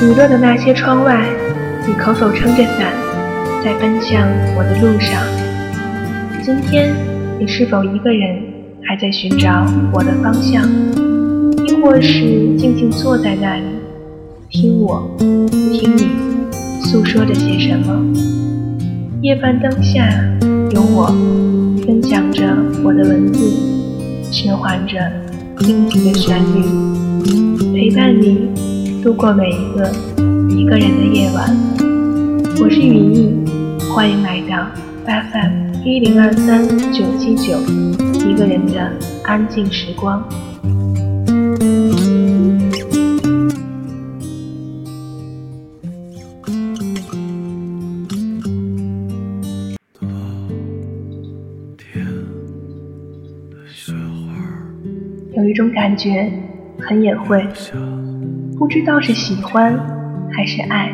[0.00, 1.28] 雨落的那些窗外，
[1.84, 2.92] 你可否撑着伞，
[3.64, 5.20] 在奔向我的路上？
[6.40, 6.94] 今天
[7.40, 8.40] 你是否一个人，
[8.86, 10.62] 还在寻找我的方向？
[11.66, 12.22] 亦或是
[12.56, 13.64] 静静坐在那里，
[14.48, 16.10] 听我，听你
[16.84, 18.00] 诉说着些什么？
[19.20, 20.08] 夜半灯下，
[20.70, 21.06] 有我，
[21.84, 22.44] 分享着
[22.84, 23.50] 我的文字，
[24.30, 24.96] 循环着
[25.58, 26.62] 静静的旋律，
[27.74, 28.47] 陪伴你。
[29.02, 29.90] 度过每一个
[30.48, 31.56] 一个人的夜晚，
[32.60, 33.32] 我是云逸，
[33.94, 34.66] 欢迎来到
[35.06, 37.58] FM 一零二三九七九，
[38.28, 40.22] 一个人的安静时光。
[55.36, 56.30] 有一种感觉
[56.80, 57.46] 很隐晦。
[58.58, 59.78] 不知道是喜欢
[60.32, 60.92] 还是爱，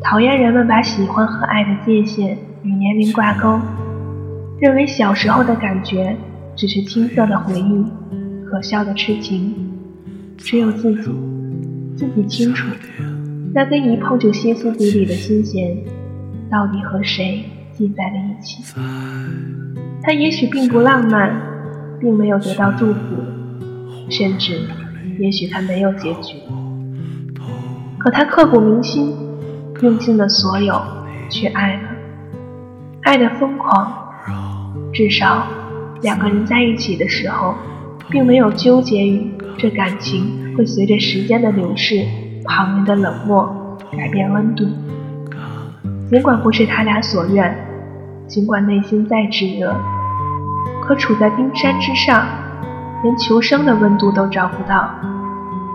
[0.00, 3.58] 讨厌人们把喜欢和爱的界限与年龄挂钩，
[4.60, 6.16] 认为小时候的感觉
[6.54, 7.84] 只是青涩的回忆，
[8.48, 9.52] 可笑的痴情。
[10.36, 11.10] 只有自己，
[11.96, 12.68] 自己清楚，
[13.52, 15.76] 那根一碰就歇斯底里的心弦，
[16.48, 18.62] 到底和谁系在了一起。
[20.02, 21.34] 他也许并不浪漫，
[21.98, 23.00] 并没有得到祝福，
[24.08, 24.60] 甚至。
[25.18, 26.36] 也许他没有结局，
[27.98, 29.14] 可他刻骨铭心，
[29.82, 30.80] 用尽了所有
[31.28, 31.88] 去爱了，
[33.02, 33.92] 爱的疯狂。
[34.92, 35.46] 至少
[36.02, 37.54] 两个人在一起的时候，
[38.08, 42.04] 并没有纠结于这感情会随着时间的流逝、
[42.44, 44.66] 旁人的冷漠改变温度。
[46.08, 47.54] 尽管不是他俩所愿，
[48.26, 49.74] 尽管内心再炙热，
[50.82, 52.24] 可处在冰山之上。
[53.02, 54.90] 连求生的温度都找不到，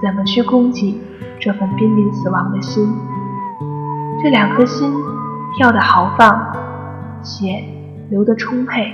[0.01, 1.01] 怎么去供给
[1.39, 2.93] 这份濒临死亡的心？
[4.21, 4.93] 这两颗心
[5.57, 6.53] 跳得豪放，
[7.23, 7.63] 血
[8.09, 8.93] 流得充沛，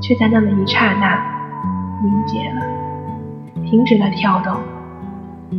[0.00, 1.20] 却在那么一刹那
[2.02, 4.54] 凝结了，停止了跳动。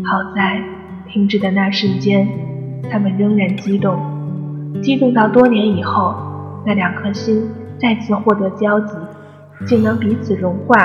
[0.05, 0.61] 好在
[1.07, 2.25] 停止的那瞬间，
[2.89, 3.99] 他们仍然激动，
[4.81, 6.15] 激动到多年以后，
[6.65, 8.95] 那两颗心再次获得交集，
[9.65, 10.77] 竟能彼此融化。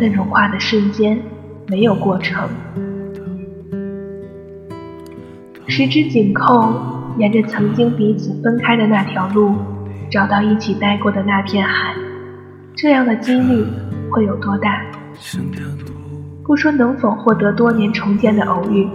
[0.00, 1.18] 但融化的瞬间
[1.68, 2.48] 没有过程，
[5.66, 6.74] 十指紧扣，
[7.18, 9.54] 沿着曾经彼此分开的那条路，
[10.10, 11.94] 找到一起待过的那片海，
[12.74, 13.64] 这样的几率
[14.10, 14.82] 会有多大？
[16.44, 18.86] 不说能否获得多年重见的偶遇，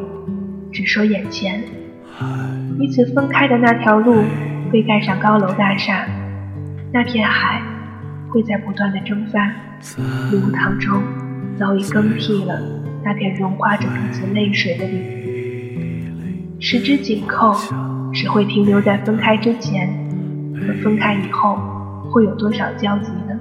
[0.72, 1.64] 只说眼前，
[2.78, 4.22] 彼此分开的那条路
[4.72, 6.06] 被盖上高楼大厦，
[6.92, 7.62] 那片海
[8.30, 9.52] 会在不断的蒸发。
[10.32, 11.02] 流淌中，
[11.58, 12.60] 早已更替了
[13.04, 15.20] 那片融化着彼此泪水的领。
[16.60, 17.56] 十指紧扣，
[18.14, 19.88] 只会停留在分开之前，
[20.56, 21.58] 和分开以后，
[22.12, 23.40] 会有多少交集呢？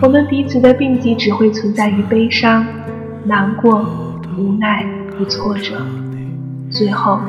[0.00, 2.66] 我们彼此的病疾只会存在于悲伤、
[3.26, 3.84] 难过、
[4.38, 4.82] 无奈
[5.20, 5.86] 与挫折，
[6.70, 7.20] 最后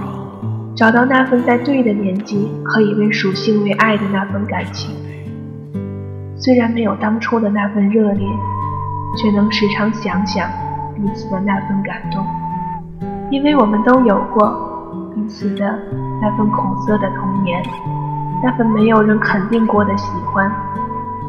[0.74, 4.96] 找到那份在对的年纪可以为属性为爱的那份感情。
[6.44, 8.28] 虽然没有当初的那份热烈，
[9.16, 10.46] 却能时常想想
[10.94, 12.22] 彼此的那份感动，
[13.32, 15.80] 因为我们都有过彼此的
[16.22, 17.64] 那份苦涩的童年，
[18.44, 20.52] 那份没有人肯定过的喜欢，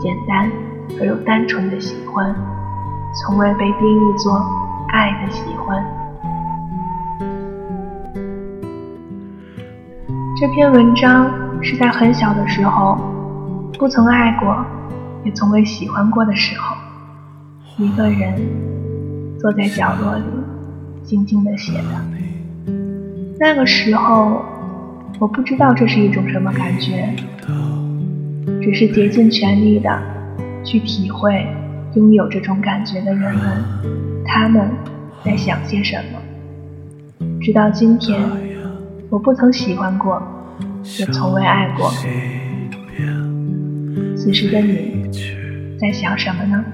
[0.01, 0.51] 简单
[0.99, 2.35] 而又单纯的喜欢，
[3.23, 4.45] 从未被定义作
[4.89, 5.81] 爱的喜欢。
[10.37, 11.31] 这篇文章
[11.63, 12.99] 是在很小的时候，
[13.79, 14.57] 不曾爱过。
[15.25, 16.77] 也从未喜欢过的时候，
[17.79, 18.41] 一个人
[19.41, 20.25] 坐在角落里，
[21.03, 22.73] 静静地写的。
[23.39, 24.45] 那个时候，
[25.19, 27.15] 我不知道这是一种什么感觉，
[28.63, 29.99] 只是竭尽全力的
[30.63, 31.47] 去体会
[31.95, 33.65] 拥有这种感觉的人们，
[34.25, 34.71] 他们
[35.25, 36.21] 在想些什么。
[37.41, 38.21] 直到今天，
[39.11, 40.23] 我不曾喜欢过，
[40.99, 41.91] 也从未爱过。
[44.25, 45.07] 此时的你
[45.79, 46.65] 在想什么呢？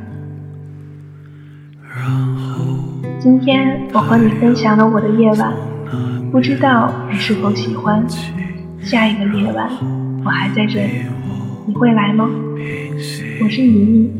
[3.19, 5.53] 今天我和你分享了我的夜晚，
[6.31, 8.07] 不知道你是否喜欢。
[8.81, 9.69] 下一个夜晚
[10.25, 11.03] 我还在这里，
[11.67, 12.31] 你会来吗？
[13.43, 14.11] 我是妮妮，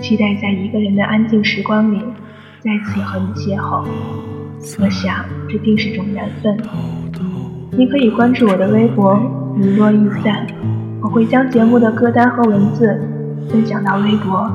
[0.00, 2.00] 期待在一个人的安静时光里
[2.58, 3.86] 再次和你邂逅。
[4.80, 6.58] 我想这定是种缘分。
[7.78, 9.16] 你可以关注我的微博
[9.56, 10.44] “雨落易散”。
[11.12, 12.98] 我会将节目的歌单和文字
[13.50, 14.50] 分享到微博，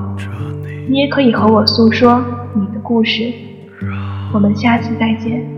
[0.90, 2.20] 你也可以和我诉说
[2.56, 3.32] 你的故事。
[4.34, 5.57] 我们下次再见。